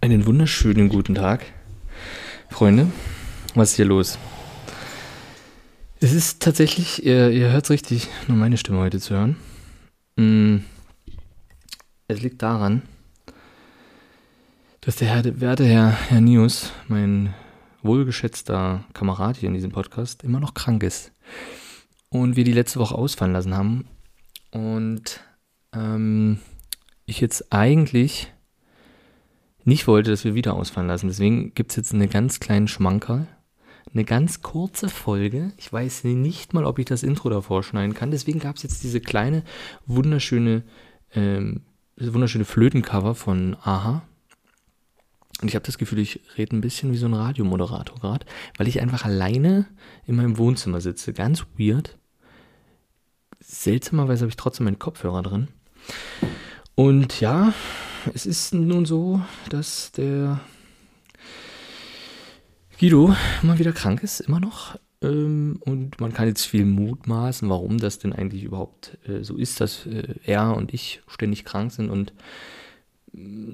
[0.00, 1.44] Einen wunderschönen guten Tag,
[2.48, 2.92] Freunde.
[3.56, 4.18] Was ist hier los?
[5.98, 9.36] Es ist tatsächlich, ihr, ihr hört es richtig, nur meine Stimme heute zu hören.
[10.14, 10.58] Mm.
[12.06, 12.82] Es liegt daran,
[14.82, 17.34] dass der Herr, werte Herr, Herr Nius, mein
[17.82, 21.10] wohlgeschätzter Kamerad hier in diesem Podcast, immer noch krank ist.
[22.10, 23.86] Und wir die letzte Woche ausfallen lassen haben.
[24.50, 25.20] Und
[25.74, 26.38] ähm,
[27.04, 28.32] ich jetzt eigentlich
[29.64, 31.08] nicht wollte, dass wir wieder ausfallen lassen.
[31.08, 33.26] Deswegen gibt es jetzt einen ganz kleinen Schmankerl.
[33.92, 35.52] Eine ganz kurze Folge.
[35.56, 38.10] Ich weiß nicht mal, ob ich das Intro davor schneiden kann.
[38.10, 39.44] Deswegen gab es jetzt diese kleine,
[39.86, 40.62] wunderschöne,
[41.14, 41.62] ähm,
[41.96, 44.02] wunderschöne Flötencover von Aha.
[45.40, 48.66] Und ich habe das Gefühl, ich rede ein bisschen wie so ein Radiomoderator gerade, weil
[48.66, 49.66] ich einfach alleine
[50.06, 51.12] in meinem Wohnzimmer sitze.
[51.12, 51.96] Ganz weird.
[53.40, 55.48] Seltsamerweise habe ich trotzdem meinen Kopfhörer drin.
[56.74, 57.54] Und ja,
[58.14, 60.40] es ist nun so, dass der
[62.78, 64.76] Guido mal wieder krank ist, immer noch.
[65.02, 69.60] Ähm, und man kann jetzt viel mutmaßen, warum das denn eigentlich überhaupt äh, so ist,
[69.60, 72.12] dass äh, er und ich ständig krank sind und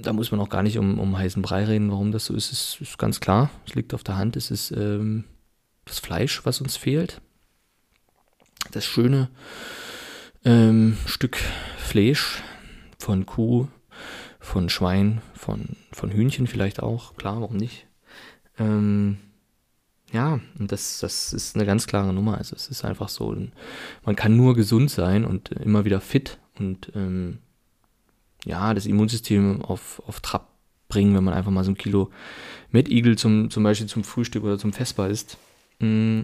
[0.02, 2.52] da muss man auch gar nicht um, um heißen Brei reden, warum das so ist.
[2.52, 4.36] Es ist ganz klar, es liegt auf der Hand.
[4.36, 5.24] Es ist ähm,
[5.84, 7.20] das Fleisch, was uns fehlt.
[8.72, 9.28] Das schöne
[10.44, 11.38] ähm, Stück
[11.78, 12.42] Fleisch
[12.98, 13.68] von Kuh,
[14.40, 17.14] von Schwein, von, von Hühnchen vielleicht auch.
[17.16, 17.86] Klar, warum nicht?
[18.58, 19.18] Ähm,
[20.12, 22.38] ja, und das, das ist eine ganz klare Nummer.
[22.38, 23.36] Also es ist einfach so,
[24.04, 27.38] man kann nur gesund sein und immer wieder fit und ähm,
[28.44, 30.48] ja, das Immunsystem auf, auf Trab
[30.88, 32.10] bringen, wenn man einfach mal so ein Kilo
[32.70, 35.38] Mettigel zum, zum Beispiel zum Frühstück oder zum Vesper isst.
[35.80, 36.20] Mm,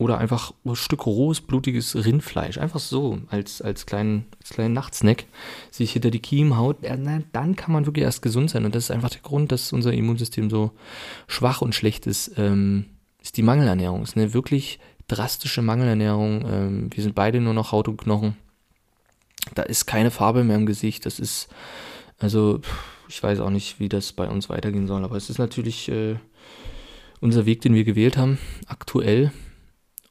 [0.00, 2.56] oder einfach ein Stück rohes, blutiges Rindfleisch.
[2.56, 5.26] Einfach so, als, als, kleinen, als kleinen Nachtsnack,
[5.70, 6.78] sich hinter die Kiemen haut.
[6.82, 8.64] Dann kann man wirklich erst gesund sein.
[8.64, 10.70] Und das ist einfach der Grund, dass unser Immunsystem so
[11.26, 12.86] schwach und schlecht ist, ähm,
[13.20, 14.00] ist die Mangelernährung.
[14.00, 16.46] Es ist eine wirklich drastische Mangelernährung.
[16.48, 18.38] Ähm, wir sind beide nur noch Haut und Knochen.
[19.54, 21.06] Da ist keine Farbe mehr im Gesicht.
[21.06, 21.48] Das ist,
[22.18, 22.60] also,
[23.08, 26.16] ich weiß auch nicht, wie das bei uns weitergehen soll, aber es ist natürlich äh,
[27.20, 29.32] unser Weg, den wir gewählt haben, aktuell.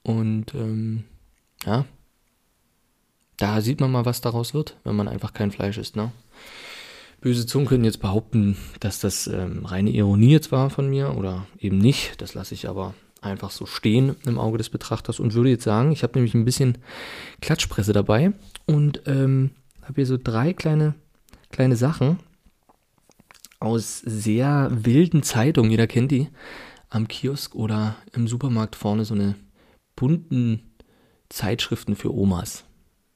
[0.04, 1.04] Und ähm,
[1.66, 1.86] ja,
[3.38, 5.96] da sieht man mal, was daraus wird, wenn man einfach kein Fleisch isst.
[5.96, 6.12] Ne?
[7.22, 11.48] Böse Zungen können jetzt behaupten, dass das ähm, reine Ironie jetzt war von mir oder
[11.58, 12.22] eben nicht.
[12.22, 15.92] Das lasse ich aber einfach so stehen im Auge des Betrachters und würde jetzt sagen,
[15.92, 16.78] ich habe nämlich ein bisschen
[17.42, 18.32] Klatschpresse dabei
[18.70, 19.50] und ähm,
[19.82, 20.94] habe hier so drei kleine,
[21.50, 22.20] kleine Sachen
[23.60, 26.28] aus sehr wilden Zeitungen, jeder kennt die,
[26.90, 29.34] am Kiosk oder im Supermarkt vorne so eine
[29.96, 30.62] bunten
[31.30, 32.64] Zeitschriften für Omas.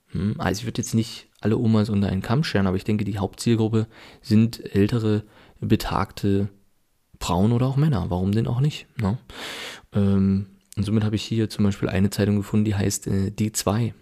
[0.07, 3.05] Hm, also ich würde jetzt nicht alle Omas unter einen Kamm scheren, aber ich denke,
[3.05, 3.85] die Hauptzielgruppe
[4.23, 5.23] sind ältere,
[5.59, 6.49] betagte
[7.19, 8.09] Frauen oder auch Männer.
[8.09, 8.87] Warum denn auch nicht?
[8.99, 9.19] Ne?
[9.93, 13.93] Ähm, und somit habe ich hier zum Beispiel eine Zeitung gefunden, die heißt äh, D2.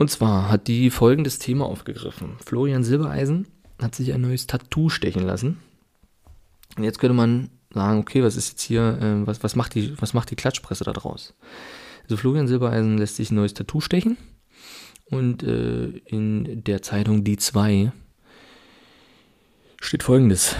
[0.00, 2.38] Und zwar hat die folgendes Thema aufgegriffen.
[2.42, 3.46] Florian Silbereisen
[3.82, 5.58] hat sich ein neues Tattoo stechen lassen.
[6.78, 10.00] Und jetzt könnte man sagen, okay, was ist jetzt hier, äh, was, was, macht die,
[10.00, 11.34] was macht die Klatschpresse da draus?
[12.04, 14.16] Also Florian Silbereisen lässt sich ein neues Tattoo stechen.
[15.04, 17.92] Und äh, in der Zeitung D2
[19.82, 20.56] steht folgendes.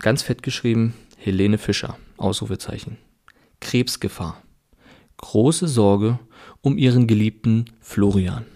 [0.00, 2.96] Ganz fett geschrieben, Helene Fischer, Ausrufezeichen.
[3.60, 4.42] Krebsgefahr.
[5.18, 6.18] Große Sorge
[6.60, 8.46] um ihren geliebten Florian.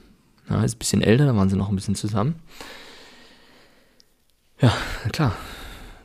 [0.49, 2.37] Ja, ist ein bisschen älter, da waren sie noch ein bisschen zusammen.
[4.61, 4.73] Ja,
[5.13, 5.37] klar.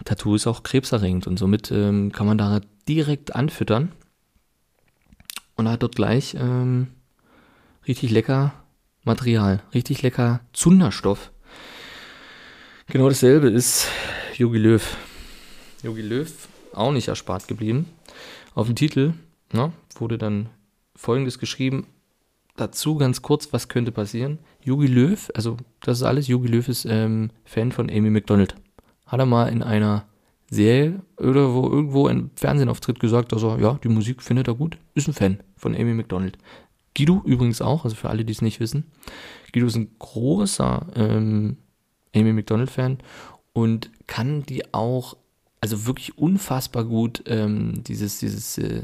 [0.06, 3.92] Tattoo ist auch krebserregend und somit ähm, kann man da direkt anfüttern.
[5.56, 6.88] Und hat dort gleich ähm,
[7.86, 8.54] richtig lecker
[9.04, 11.32] Material, richtig lecker Zunderstoff.
[12.88, 13.88] Genau dasselbe ist
[14.38, 14.98] Yogi Löw.
[15.84, 16.32] Yogi Löw
[16.74, 17.88] auch nicht erspart geblieben.
[18.56, 19.14] Auf dem Titel
[19.52, 20.50] na, wurde dann
[20.96, 21.88] folgendes geschrieben.
[22.60, 24.38] Dazu ganz kurz, was könnte passieren?
[24.62, 28.54] Yogi Löw, also das ist alles, Yogi Löw ist ähm, Fan von Amy McDonald.
[29.06, 30.10] Hat er mal in einer
[30.52, 34.78] Serie oder wo irgendwo ein Fernsehauftritt gesagt, dass er, ja, die Musik findet er gut,
[34.94, 36.38] ist ein Fan von Amy McDonald.
[36.98, 38.92] Guido übrigens auch, also für alle, die es nicht wissen.
[39.54, 41.56] Guido ist ein großer ähm,
[42.14, 42.98] Amy McDonald-Fan
[43.54, 45.16] und kann die auch
[45.62, 48.84] also wirklich unfassbar gut ähm, dieses, dieses äh,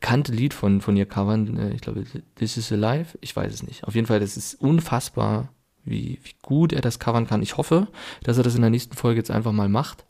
[0.00, 1.56] bekannte Lied von, von ihr covern.
[1.56, 2.04] Äh, ich glaube,
[2.36, 3.18] This is Alive.
[3.20, 3.84] Ich weiß es nicht.
[3.84, 5.48] Auf jeden Fall, das ist unfassbar,
[5.84, 7.42] wie, wie gut er das covern kann.
[7.42, 7.88] Ich hoffe,
[8.22, 10.04] dass er das in der nächsten Folge jetzt einfach mal macht.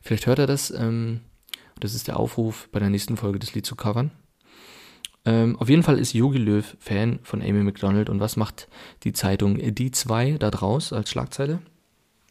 [0.00, 0.70] Vielleicht hört er das.
[0.70, 1.20] Ähm,
[1.80, 4.12] das ist der Aufruf, bei der nächsten Folge das Lied zu covern.
[5.24, 8.10] Ähm, auf jeden Fall ist Yogi Löw Fan von Amy McDonald.
[8.10, 8.68] Und was macht
[9.02, 11.60] die Zeitung Die 2 da draus als Schlagzeile?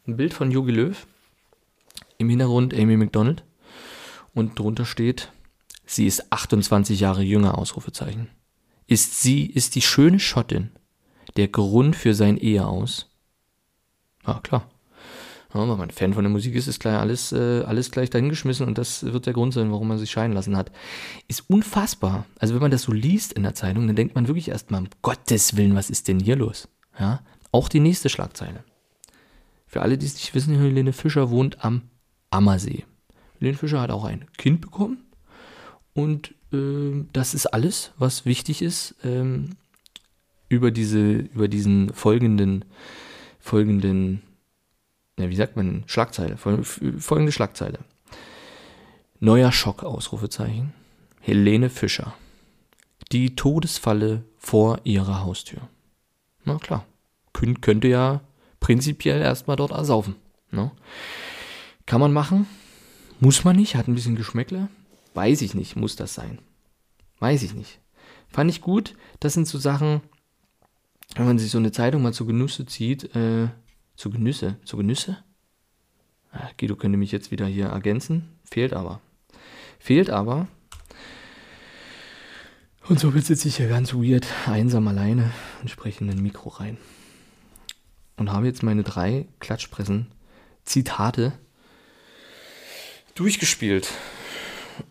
[0.06, 1.06] Ein Bild von Yogi Löw.
[2.16, 3.44] Im Hintergrund Amy McDonald.
[4.34, 5.30] Und drunter steht,
[5.86, 8.28] sie ist 28 Jahre jünger, Ausrufezeichen.
[8.86, 10.70] Ist sie, ist die schöne Schottin
[11.36, 13.08] der Grund für sein Ehe aus?
[14.24, 14.68] Ah, klar.
[15.54, 18.66] Ja, wenn man Fan von der Musik ist, ist gleich alles, äh, alles gleich dahingeschmissen
[18.66, 20.72] und das wird der Grund sein, warum man sich scheiden lassen hat.
[21.28, 22.24] Ist unfassbar.
[22.38, 24.88] Also wenn man das so liest in der Zeitung, dann denkt man wirklich erstmal, um
[25.02, 26.68] Gottes Willen, was ist denn hier los?
[26.98, 27.20] Ja,
[27.50, 28.64] auch die nächste Schlagzeile.
[29.66, 31.82] Für alle, die es nicht wissen, Helene Fischer wohnt am
[32.30, 32.84] Ammersee.
[33.38, 35.04] Helene Fischer hat auch ein Kind bekommen
[35.94, 39.56] und äh, das ist alles, was wichtig ist ähm,
[40.48, 42.64] über diese, über diesen folgenden,
[43.40, 44.22] folgenden
[45.18, 47.78] ja, wie sagt man, Schlagzeile, folgende Schlagzeile.
[49.20, 50.72] Neuer Schock, Ausrufezeichen.
[51.20, 52.14] Helene Fischer.
[53.12, 55.68] Die Todesfalle vor ihrer Haustür.
[56.44, 56.86] Na klar,
[57.60, 58.20] könnte ja
[58.58, 60.16] prinzipiell erstmal dort ersaufen.
[60.50, 60.72] Ne?
[61.86, 62.46] Kann man machen,
[63.20, 64.68] muss man nicht, hat ein bisschen Geschmäckle.
[65.14, 66.38] Weiß ich nicht, muss das sein.
[67.18, 67.80] Weiß ich nicht.
[68.28, 70.00] Fand ich gut, das sind so Sachen,
[71.16, 73.48] wenn man sich so eine Zeitung mal zu Genusse zieht, äh,
[73.96, 74.56] zu Genüsse.
[74.64, 75.22] Zu Genüsse?
[76.32, 78.28] Ah, Guido könnte mich jetzt wieder hier ergänzen.
[78.50, 79.00] Fehlt aber.
[79.78, 80.48] Fehlt aber.
[82.88, 85.30] Und so sitze ich hier ganz weird, einsam alleine
[85.60, 86.78] und spreche in ein Mikro rein.
[88.16, 90.06] Und habe jetzt meine drei Klatschpressen
[90.64, 91.32] Zitate
[93.14, 93.88] durchgespielt.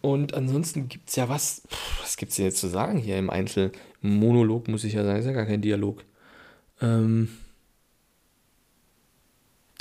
[0.02, 1.64] Und ansonsten gibt es ja was,
[2.02, 5.32] was gibt es jetzt zu sagen hier im Einzelmonolog, muss ich ja sagen, ist ja
[5.32, 6.04] gar kein Dialog.
[6.82, 7.30] Ähm,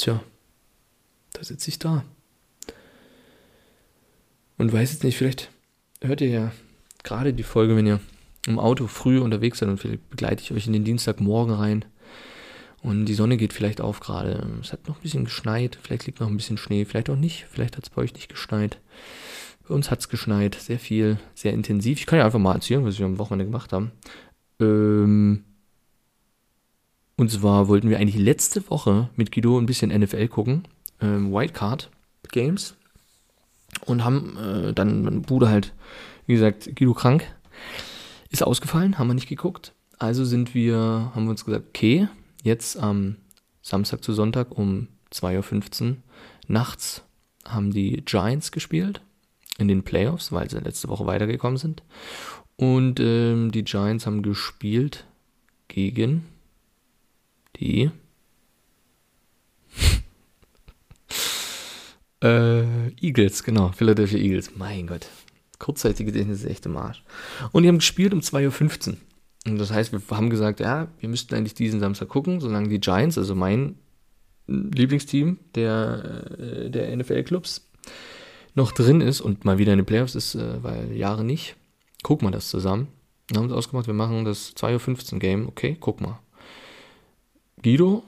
[0.00, 0.22] Tja,
[1.34, 2.04] da sitze ich da.
[4.56, 5.50] Und weiß jetzt nicht, vielleicht
[6.00, 6.52] hört ihr ja
[7.02, 8.00] gerade die Folge, wenn ihr
[8.46, 11.84] im Auto früh unterwegs seid und vielleicht begleite ich euch in den Dienstagmorgen rein.
[12.82, 14.46] Und die Sonne geht vielleicht auf gerade.
[14.62, 17.44] Es hat noch ein bisschen geschneit, vielleicht liegt noch ein bisschen Schnee, vielleicht auch nicht,
[17.50, 18.78] vielleicht hat es bei euch nicht geschneit.
[19.70, 22.00] Bei uns hat es geschneit, sehr viel, sehr intensiv.
[22.00, 23.92] Ich kann ja einfach mal erzählen, was wir am Wochenende gemacht haben.
[24.58, 25.44] Ähm,
[27.16, 30.64] und zwar wollten wir eigentlich letzte Woche mit Guido ein bisschen NFL gucken,
[31.00, 31.88] ähm, Wildcard
[32.32, 32.74] Games.
[33.86, 35.72] Und haben äh, dann mein Bruder halt,
[36.26, 37.32] wie gesagt, Guido krank,
[38.28, 39.72] ist ausgefallen, haben wir nicht geguckt.
[40.00, 42.08] Also sind wir, haben wir uns gesagt, okay,
[42.42, 43.18] jetzt am
[43.62, 45.96] Samstag zu Sonntag um 2.15 Uhr
[46.48, 47.04] nachts
[47.44, 49.00] haben die Giants gespielt
[49.60, 51.82] in den Playoffs, weil sie letzte Woche weitergekommen sind.
[52.56, 55.06] Und ähm, die Giants haben gespielt
[55.68, 56.24] gegen
[57.56, 57.90] die
[62.22, 64.56] äh, Eagles, genau, Philadelphia Eagles.
[64.56, 65.06] Mein Gott.
[65.58, 67.02] Kurzzeitige Gedächtnis ist echt im Arsch.
[67.52, 68.96] Und die haben gespielt um 2.15 Uhr.
[69.46, 72.80] Und das heißt, wir haben gesagt, ja, wir müssten eigentlich diesen Samstag gucken, solange die
[72.80, 73.76] Giants, also mein
[74.46, 77.66] Lieblingsteam der, äh, der NFL-Clubs,
[78.54, 81.56] noch drin ist und mal wieder in den Playoffs ist, äh, weil Jahre nicht,
[82.02, 82.88] gucken wir das zusammen.
[83.28, 86.18] Dann haben sie ausgemacht, wir machen das 2.15 Uhr Game, okay, guck mal.
[87.62, 88.02] Guido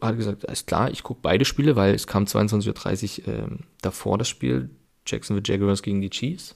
[0.00, 3.46] hat gesagt, ist klar, ich gucke beide Spiele, weil es kam 22.30 Uhr äh,
[3.82, 4.70] davor das Spiel,
[5.06, 6.54] Jacksonville Jaguars gegen die Chiefs.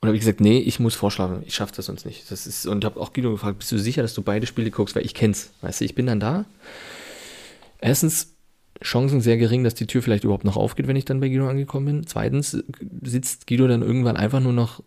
[0.00, 2.30] Und habe ich gesagt, nee, ich muss vorschlagen, ich schaffe das sonst nicht.
[2.30, 4.96] Das ist, und habe auch Guido gefragt, bist du sicher, dass du beide Spiele guckst,
[4.96, 5.50] weil ich kenn's.
[5.60, 6.46] Weißt du, ich bin dann da.
[7.80, 8.34] Erstens,
[8.82, 11.48] Chancen sehr gering, dass die Tür vielleicht überhaupt noch aufgeht, wenn ich dann bei Guido
[11.48, 12.06] angekommen bin.
[12.06, 12.62] Zweitens
[13.02, 14.82] sitzt Guido dann irgendwann einfach nur noch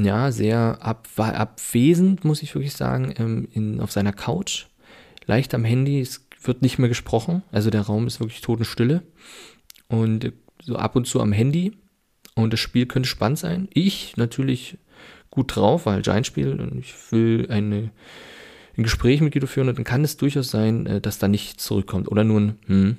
[0.00, 4.66] ja, sehr ab, abwesend, muss ich wirklich sagen, ähm, in, auf seiner Couch.
[5.26, 9.02] Leicht am Handy, es wird nicht mehr gesprochen, also der Raum ist wirklich totenstille.
[9.88, 10.32] Und
[10.62, 11.72] so ab und zu am Handy.
[12.34, 13.68] Und das Spiel könnte spannend sein.
[13.74, 14.78] Ich natürlich
[15.30, 17.90] gut drauf, weil Giant-Spiel und ich will eine,
[18.76, 21.64] ein Gespräch mit Guido führen und dann kann es durchaus sein, äh, dass da nichts
[21.64, 22.08] zurückkommt.
[22.08, 22.96] Oder nur ein Hm.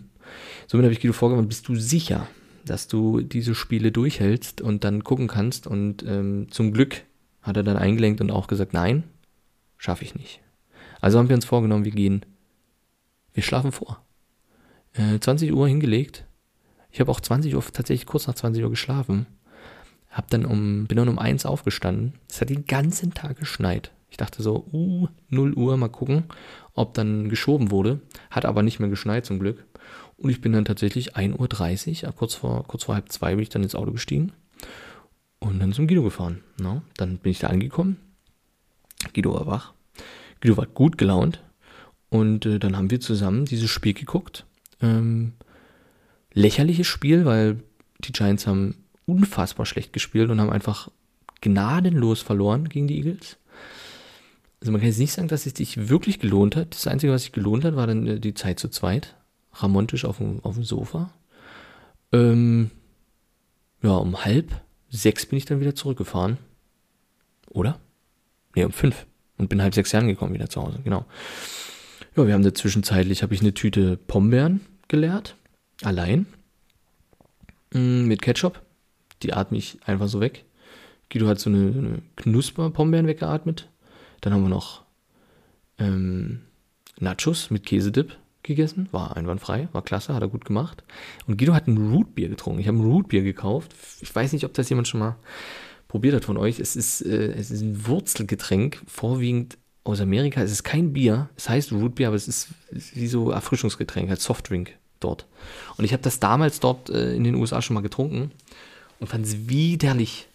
[0.68, 2.28] Somit habe ich Guido vorgeworfen, bist du sicher,
[2.66, 5.68] dass du diese Spiele durchhältst und dann gucken kannst.
[5.68, 7.04] Und ähm, zum Glück
[7.42, 9.04] hat er dann eingelenkt und auch gesagt, nein,
[9.78, 10.42] schaffe ich nicht.
[11.02, 12.26] Also haben wir uns vorgenommen, wir gehen,
[13.34, 14.04] wir schlafen vor.
[14.94, 16.26] Äh, 20 Uhr hingelegt.
[16.92, 19.26] Ich habe auch 20 Uhr, tatsächlich kurz nach 20 Uhr geschlafen.
[20.10, 22.14] Hab dann um, bin dann um eins aufgestanden.
[22.30, 23.92] Es hat den ganzen Tag geschneit.
[24.10, 26.24] Ich dachte so, uh, 0 Uhr, mal gucken,
[26.74, 28.02] ob dann geschoben wurde.
[28.32, 29.66] Hat aber nicht mehr geschneit zum Glück.
[30.20, 33.50] Und ich bin dann tatsächlich 1.30 Uhr, kurz vor, kurz vor halb zwei bin ich
[33.50, 34.34] dann ins Auto gestiegen
[35.40, 36.42] und dann zum Guido gefahren.
[36.60, 36.76] No?
[36.76, 36.82] Ne?
[36.98, 37.98] Dann bin ich da angekommen.
[39.14, 39.74] Guido war wach.
[40.42, 41.42] Guido war gut gelaunt.
[42.10, 44.46] Und äh, dann haben wir zusammen dieses Spiel geguckt.
[44.82, 45.34] Ähm,
[46.34, 47.64] lächerliches Spiel, weil
[48.00, 50.90] die Giants haben unfassbar schlecht gespielt und haben einfach
[51.42, 53.38] gnadenlos verloren gegen die Eagles.
[54.60, 56.76] Also man kann jetzt nicht sagen, dass es sich wirklich gelohnt hat.
[56.76, 59.16] Das Einzige, was sich gelohnt hat, war dann äh, die Zeit zu zweit.
[59.54, 61.12] Ramontisch auf dem, auf dem Sofa.
[62.12, 62.72] Ähm,
[63.82, 66.38] ja, um halb sechs bin ich dann wieder zurückgefahren.
[67.50, 67.80] Oder?
[68.56, 69.06] Ne, um fünf.
[69.38, 71.06] Und bin halb sechs Jahren gekommen wieder zu Hause, genau.
[72.16, 75.36] Ja, wir haben da zwischenzeitlich, habe ich eine Tüte Pombeeren geleert.
[75.82, 76.26] Allein.
[77.72, 78.62] Mm, mit Ketchup.
[79.24, 80.46] Die atme ich einfach so weg.
[81.10, 83.70] Guido hat so eine, eine Knusper-Pombeeren weggeatmet.
[84.22, 84.84] Dann haben wir noch
[85.78, 86.42] ähm,
[87.00, 88.88] Nachos mit Käsedip gegessen.
[88.92, 90.84] War einwandfrei, war klasse, hat er gut gemacht.
[91.28, 92.60] Und Guido hat ein Rootbier getrunken.
[92.60, 93.74] Ich habe ein Rootbier gekauft.
[94.02, 95.16] Ich weiß nicht, ob das jemand schon mal
[95.88, 96.60] probiert hat von euch.
[96.60, 100.42] Es ist, äh, es ist ein Wurzelgetränk, vorwiegend aus Amerika.
[100.42, 101.30] Es ist kein Bier.
[101.36, 105.26] Es heißt Rootbier, aber es ist wie so Erfrischungsgetränk, halt Softdrink dort.
[105.78, 108.32] Und ich habe das damals dort äh, in den USA schon mal getrunken
[109.00, 110.28] und fand es widerlich.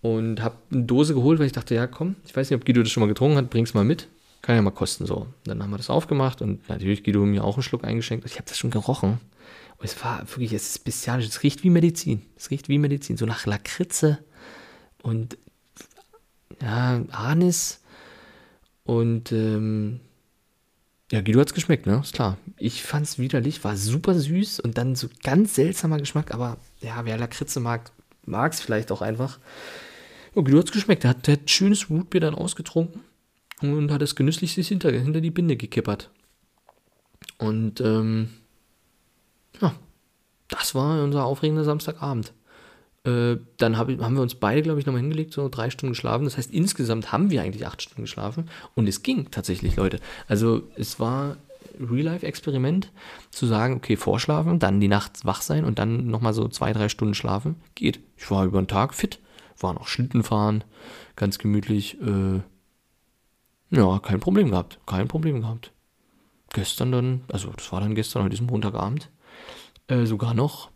[0.00, 2.82] Und habe eine Dose geholt, weil ich dachte, ja komm, ich weiß nicht, ob Guido
[2.82, 4.08] das schon mal getrunken hat, bring's mal mit.
[4.42, 5.26] Kann ja mal kosten so.
[5.44, 8.24] Dann haben wir das aufgemacht und natürlich Guido mir auch einen Schluck eingeschenkt.
[8.26, 9.20] Ich habe das schon gerochen.
[9.78, 11.26] Und es war wirklich, es ist bestialisch.
[11.26, 12.22] Es riecht wie Medizin.
[12.36, 13.16] Es riecht wie Medizin.
[13.16, 14.18] So nach Lakritze
[15.02, 15.38] und
[16.60, 17.80] ja, Anis.
[18.84, 20.00] Und ähm,
[21.10, 22.00] ja, Guido hat es geschmeckt, ne?
[22.02, 22.38] Ist klar.
[22.56, 27.04] Ich fand es widerlich, war super süß und dann so ganz seltsamer Geschmack, aber ja,
[27.04, 27.92] wer Lakritze mag,
[28.24, 29.38] mag es vielleicht auch einfach.
[30.34, 31.04] Und Guido hat es geschmeckt.
[31.04, 33.02] Der hat, hat schönes Rootbier dann ausgetrunken
[33.60, 36.10] und hat es genüsslich sich hinter, hinter die Binde gekippert.
[37.38, 38.30] Und ähm,
[39.60, 39.74] ja,
[40.48, 42.32] das war unser aufregender Samstagabend.
[43.04, 46.24] Äh, dann hab, haben wir uns beide, glaube ich, nochmal hingelegt, so drei Stunden geschlafen.
[46.24, 48.50] Das heißt, insgesamt haben wir eigentlich acht Stunden geschlafen.
[48.74, 50.00] Und es ging tatsächlich, Leute.
[50.26, 51.36] Also es war
[51.78, 52.90] Real-Life-Experiment,
[53.30, 56.88] zu sagen, okay, vorschlafen, dann die Nacht wach sein und dann nochmal so zwei, drei
[56.88, 57.56] Stunden schlafen.
[57.74, 58.00] Geht.
[58.16, 59.20] Ich war über den Tag fit,
[59.60, 60.64] war noch Schlitten fahren,
[61.14, 62.00] ganz gemütlich.
[62.00, 62.40] Äh,
[63.70, 64.78] ja, kein Problem gehabt.
[64.86, 65.72] Kein Problem gehabt.
[66.52, 69.10] Gestern dann, also das war dann gestern, heute ist Montagabend,
[69.88, 70.70] äh, sogar noch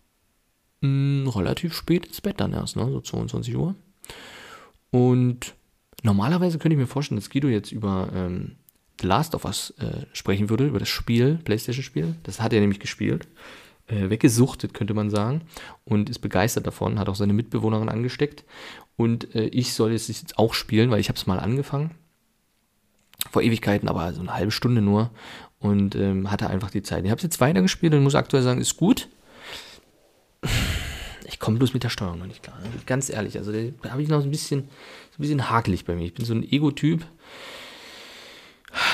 [0.83, 2.91] mh, hm, relativ spät ins Bett dann erst, ne?
[2.91, 3.75] so 22 Uhr.
[4.91, 5.55] Und
[6.03, 8.57] normalerweise könnte ich mir vorstellen, dass Guido jetzt über ähm,
[9.01, 12.17] The Last of Us äh, sprechen würde, über das Spiel, Playstation-Spiel.
[12.25, 13.27] Das hat er nämlich gespielt.
[13.87, 15.43] Äh, weggesuchtet, könnte man sagen.
[15.85, 18.45] Und ist begeistert davon, hat auch seine Mitbewohnerin angesteckt.
[18.97, 21.93] Und äh, ich soll es jetzt auch spielen, weil ich habe es mal angefangen
[23.31, 25.11] vor Ewigkeiten, aber so eine halbe Stunde nur
[25.59, 27.05] und ähm, hatte einfach die Zeit.
[27.05, 29.09] Ich habe es jetzt weitergespielt und muss aktuell sagen, ist gut.
[31.27, 32.59] Ich komme bloß mit der Steuerung noch nicht klar.
[32.61, 32.69] Ne?
[32.85, 34.63] Ganz ehrlich, also da habe ich noch ein bisschen,
[35.11, 36.05] so ein bisschen hakelig bei mir.
[36.05, 37.05] Ich bin so ein Ego-Typ.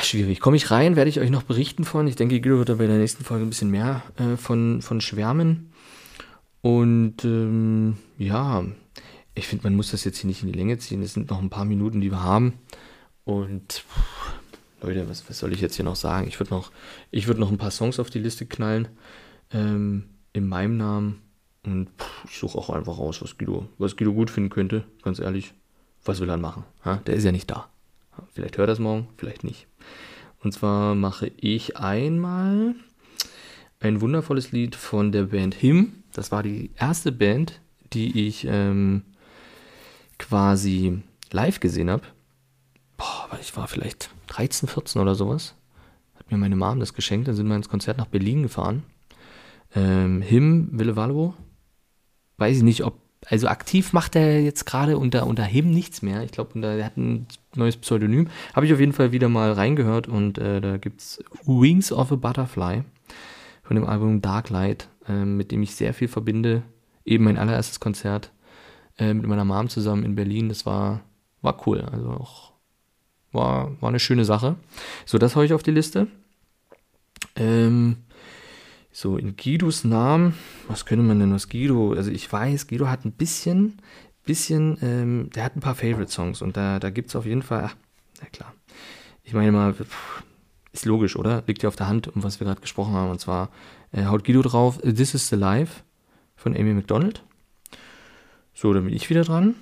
[0.02, 0.40] Schwierig.
[0.40, 2.06] Komme ich rein, werde ich euch noch berichten von.
[2.06, 5.00] Ich denke, Guido wird da bei der nächsten Folge ein bisschen mehr äh, von, von
[5.00, 5.73] schwärmen.
[6.61, 8.64] Und ähm, ja,
[9.35, 11.02] ich finde, man muss das jetzt hier nicht in die Länge ziehen.
[11.02, 12.54] Es sind noch ein paar Minuten, die wir haben.
[13.25, 13.85] Und
[14.80, 16.28] Leute, was, was soll ich jetzt hier noch sagen?
[16.28, 16.70] Ich würde noch,
[17.11, 18.88] würd noch ein paar Songs auf die Liste knallen.
[19.52, 21.23] Ähm, in meinem Namen.
[21.64, 24.85] Und pff, ich suche auch einfach raus, was Guido, was Guido gut finden könnte.
[25.02, 25.52] Ganz ehrlich.
[26.04, 26.64] Was will er machen?
[26.85, 26.97] Ha?
[27.06, 27.68] Der ist ja nicht da.
[28.32, 29.66] Vielleicht hört er es morgen, vielleicht nicht.
[30.42, 32.75] Und zwar mache ich einmal
[33.80, 36.02] ein wundervolles Lied von der Band Him.
[36.12, 37.61] Das war die erste Band,
[37.92, 39.02] die ich ähm,
[40.18, 42.04] quasi live gesehen habe
[42.99, 45.54] boah, ich war vielleicht 13, 14 oder sowas.
[46.14, 47.28] Hat mir meine Mom das geschenkt.
[47.28, 48.85] Dann sind wir ins Konzert nach Berlin gefahren.
[49.75, 51.35] Ähm, Him Wille Valvo.
[52.37, 53.00] Weiß ich nicht, ob.
[53.26, 56.23] Also aktiv macht er jetzt gerade unter, unter Him nichts mehr.
[56.23, 58.28] Ich glaube, er hat ein neues Pseudonym.
[58.54, 62.12] Habe ich auf jeden Fall wieder mal reingehört und äh, da gibt es Wings of
[62.12, 62.85] a Butterfly
[63.64, 66.62] von dem Album Dark Light, äh, mit dem ich sehr viel verbinde.
[67.04, 68.30] Eben mein allererstes Konzert
[68.99, 70.49] äh, mit meiner Mom zusammen in Berlin.
[70.49, 71.00] Das war,
[71.42, 71.80] war cool.
[71.80, 72.52] Also auch
[73.32, 74.56] war, war eine schöne Sache.
[75.04, 76.06] So, das habe ich auf die Liste.
[77.37, 77.97] Ähm,
[78.92, 80.35] so, in Guidos Namen,
[80.66, 81.92] was könnte man denn aus Guido?
[81.92, 83.80] Also ich weiß, Guido hat ein bisschen,
[84.25, 87.64] bisschen, ähm, der hat ein paar Favorite-Songs und da, da gibt es auf jeden Fall,
[87.66, 87.76] ach,
[88.20, 88.54] na klar.
[89.23, 89.75] Ich meine mal,
[90.73, 91.42] ist logisch, oder?
[91.47, 93.11] Liegt ja auf der Hand, um was wir gerade gesprochen haben.
[93.11, 93.50] Und zwar
[93.92, 95.82] äh, haut Guido drauf, This is the Life
[96.35, 97.23] von Amy McDonald.
[98.54, 99.54] So, dann bin ich wieder dran.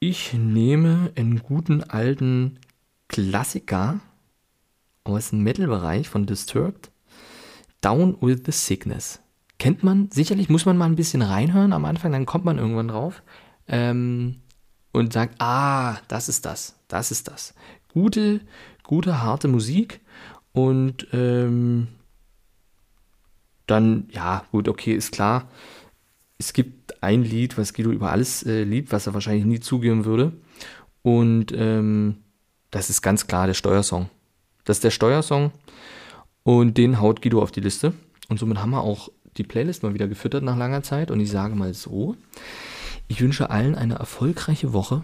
[0.00, 2.60] Ich nehme einen guten alten
[3.08, 3.98] Klassiker
[5.02, 6.92] aus dem Metal-Bereich von Disturbed.
[7.80, 9.20] Down with the Sickness.
[9.58, 12.86] Kennt man, sicherlich muss man mal ein bisschen reinhören am Anfang, dann kommt man irgendwann
[12.86, 13.24] drauf
[13.66, 14.36] ähm,
[14.92, 17.54] und sagt, ah, das ist das, das ist das.
[17.88, 18.40] Gute,
[18.84, 20.00] gute, harte Musik
[20.52, 21.88] und ähm,
[23.66, 25.48] dann, ja, gut, okay, ist klar,
[26.38, 30.04] es gibt ein Lied, was Guido über alles äh, liebt, was er wahrscheinlich nie zugeben
[30.04, 30.32] würde.
[31.02, 32.18] Und ähm,
[32.70, 34.08] das ist ganz klar der Steuersong.
[34.64, 35.52] Das ist der Steuersong
[36.44, 37.92] und den haut Guido auf die Liste.
[38.28, 41.10] Und somit haben wir auch die Playlist mal wieder gefüttert nach langer Zeit.
[41.10, 42.16] Und ich sage mal so,
[43.08, 45.02] ich wünsche allen eine erfolgreiche Woche,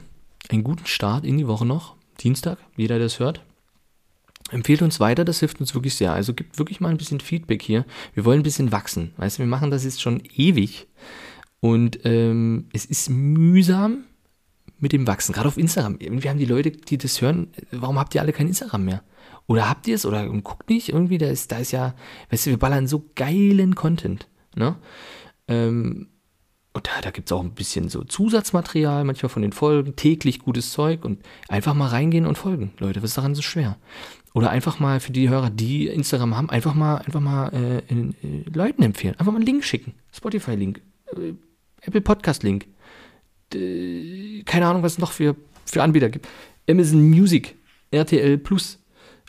[0.50, 1.97] einen guten Start in die Woche noch.
[2.21, 3.43] Dienstag, jeder, der es hört.
[4.51, 6.13] Empfehlt uns weiter, das hilft uns wirklich sehr.
[6.13, 7.87] Also gibt wirklich mal ein bisschen Feedback hier.
[8.13, 9.15] Wir wollen ein bisschen wachsen.
[9.17, 10.87] Weißt du, wir machen das jetzt schon ewig.
[11.61, 14.05] Und ähm, es ist mühsam
[14.79, 15.97] mit dem Wachsen, gerade auf Instagram.
[15.99, 19.03] Irgendwie haben die Leute, die das hören, warum habt ihr alle kein Instagram mehr?
[19.47, 20.91] Oder habt ihr es oder guckt nicht?
[20.91, 21.95] Irgendwie, da ist, da ist ja,
[22.31, 24.29] weißt du, wir ballern so geilen Content.
[24.55, 24.77] Ne?
[25.49, 26.09] Ähm,
[26.75, 30.41] und da, da gibt es auch ein bisschen so Zusatzmaterial, manchmal von den Folgen, täglich
[30.41, 32.73] gutes Zeug und einfach mal reingehen und folgen.
[32.79, 33.79] Leute, was ist daran so schwer?
[34.35, 38.14] Oder einfach mal für die Hörer, die Instagram haben, einfach mal, einfach mal äh, in,
[38.23, 39.14] äh, Leuten empfehlen.
[39.14, 39.95] Einfach mal einen Link schicken.
[40.12, 40.83] Spotify-Link,
[41.17, 41.35] äh,
[41.81, 42.67] Apple Podcast-Link.
[43.50, 46.26] keine Ahnung, was es noch für, für Anbieter gibt.
[46.69, 47.55] Amazon Music,
[47.93, 48.81] RTL Plus.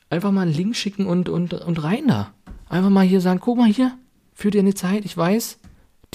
[0.10, 2.34] Einfach mal einen Link schicken und, und, und rein da.
[2.68, 3.96] Einfach mal hier sagen, guck mal hier,
[4.34, 5.60] für dir eine Zeit, ich weiß,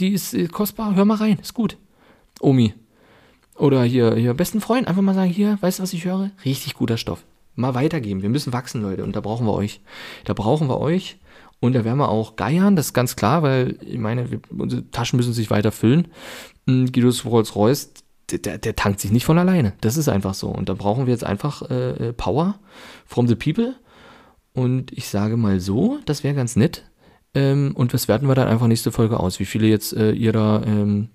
[0.00, 1.76] die ist äh, kostbar, hör mal rein, ist gut.
[2.40, 2.74] Omi.
[3.54, 6.32] Oder hier, hier, besten Freund, einfach mal sagen, hier, weißt du, was ich höre?
[6.44, 7.24] Richtig guter Stoff.
[7.54, 8.22] Mal weitergeben.
[8.22, 9.80] Wir müssen wachsen, Leute, und da brauchen wir euch.
[10.24, 11.18] Da brauchen wir euch.
[11.60, 14.90] Und da werden wir auch geiern, das ist ganz klar, weil ich meine, wir, unsere
[14.90, 16.08] Taschen müssen sich weiter füllen.
[16.66, 17.92] Hm, Guidos Rolls-Royce,
[18.30, 19.74] der, der, tankt sich nicht von alleine.
[19.82, 20.48] Das ist einfach so.
[20.48, 22.58] Und da brauchen wir jetzt einfach äh, äh Power
[23.04, 23.74] from the people.
[24.54, 26.84] Und ich sage mal so, das wäre ganz nett,
[27.34, 30.32] ähm, und was werten wir dann einfach nächste Folge aus, wie viele jetzt äh, ihr
[30.32, 31.08] da ähm,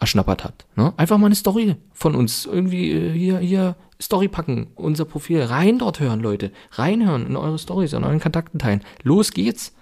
[0.00, 0.66] erschnappert habt.
[0.76, 0.92] Ne?
[0.96, 2.46] Einfach mal eine Story von uns.
[2.46, 5.42] Irgendwie äh, hier, hier Story packen, unser Profil.
[5.42, 6.52] Rein dort hören, Leute.
[6.72, 8.82] Reinhören in eure Stories, in euren Kontakten teilen.
[9.02, 9.74] Los geht's.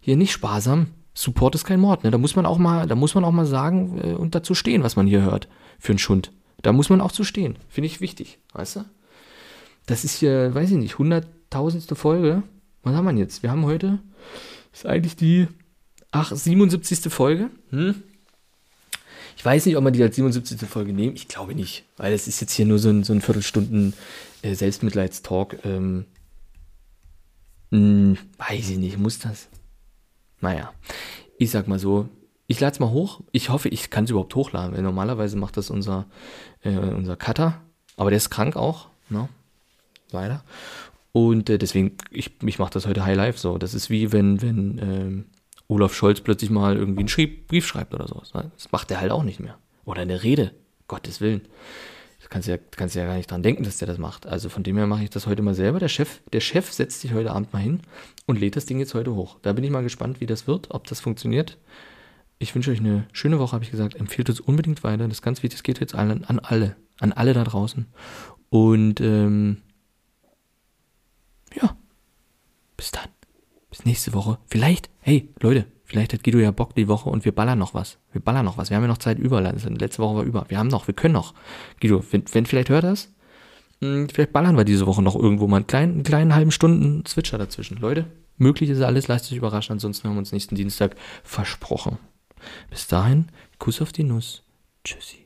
[0.00, 0.88] Hier nicht sparsam.
[1.14, 2.04] Support ist kein Mord.
[2.04, 2.10] Ne?
[2.10, 4.82] Da muss man auch mal, da muss man auch mal sagen äh, und dazu stehen,
[4.82, 5.48] was man hier hört.
[5.78, 6.32] Für einen Schund.
[6.62, 7.56] Da muss man auch zu stehen.
[7.68, 8.38] Finde ich wichtig.
[8.52, 8.84] Weißt du?
[9.86, 12.42] Das ist hier, weiß ich nicht, hunderttausendste Folge.
[12.82, 13.42] Was haben wir jetzt?
[13.42, 13.98] Wir haben heute
[14.72, 15.48] ist eigentlich die
[16.12, 17.12] ach, 77.
[17.12, 17.50] Folge.
[17.70, 18.02] Hm?
[19.40, 20.68] Ich weiß nicht, ob man die als 77.
[20.68, 21.16] Folge nehmen.
[21.16, 23.94] Ich glaube nicht, weil es ist jetzt hier nur so ein, so ein Viertelstunden
[24.42, 25.64] äh, Selbstmitleidstalk.
[25.64, 26.04] Ähm,
[27.70, 29.48] hm, weiß ich nicht, muss das?
[30.42, 30.74] Naja,
[31.38, 32.06] ich sag mal so,
[32.48, 33.22] ich lade es mal hoch.
[33.32, 36.04] Ich hoffe, ich kann es überhaupt hochladen, weil normalerweise macht das unser,
[36.62, 37.62] äh, unser Cutter.
[37.96, 39.30] Aber der ist krank auch, ne?
[40.10, 40.44] Leider.
[41.12, 43.56] Und äh, deswegen, ich, ich mache das heute High Life so.
[43.56, 45.24] Das ist wie wenn, wenn ähm,
[45.70, 48.34] Olaf Scholz plötzlich mal irgendwie einen Schrieb, Brief schreibt oder sowas.
[48.34, 48.50] Ne?
[48.54, 49.56] Das macht er halt auch nicht mehr.
[49.84, 50.52] Oder eine Rede.
[50.88, 51.42] Gottes Willen.
[52.20, 54.26] Du kannst ja, kannst ja gar nicht dran denken, dass der das macht.
[54.26, 55.78] Also von dem her mache ich das heute mal selber.
[55.78, 57.80] Der Chef, der Chef setzt sich heute Abend mal hin
[58.26, 59.38] und lädt das Ding jetzt heute hoch.
[59.42, 61.56] Da bin ich mal gespannt, wie das wird, ob das funktioniert.
[62.40, 63.94] Ich wünsche euch eine schöne Woche, habe ich gesagt.
[63.94, 65.06] Empfehlt uns unbedingt weiter.
[65.06, 65.58] Das ist ganz wichtig.
[65.58, 66.76] Das geht jetzt allen, an alle.
[66.98, 67.86] An alle da draußen.
[68.48, 69.58] Und ähm,
[71.54, 71.76] ja,
[72.76, 73.09] bis dann.
[73.70, 74.38] Bis nächste Woche.
[74.46, 77.98] Vielleicht, hey, Leute, vielleicht hat Guido ja Bock die Woche und wir ballern noch was.
[78.12, 78.70] Wir ballern noch was.
[78.70, 79.40] Wir haben ja noch Zeit über.
[79.40, 80.44] Letzte Woche war über.
[80.48, 81.34] Wir haben noch, wir können noch.
[81.80, 83.12] Guido, wenn, wenn vielleicht hört das,
[83.80, 87.06] hm, vielleicht ballern wir diese Woche noch irgendwo mal einen kleinen, einen kleinen halben Stunden
[87.06, 87.78] Switcher dazwischen.
[87.78, 88.06] Leute,
[88.36, 89.72] möglich ist alles, lasst euch überraschen.
[89.74, 91.98] Ansonsten haben wir uns nächsten Dienstag versprochen.
[92.70, 93.28] Bis dahin,
[93.58, 94.42] Kuss auf die Nuss.
[94.84, 95.19] Tschüssi.